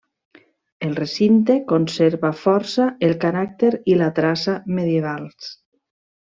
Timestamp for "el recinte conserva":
0.87-2.33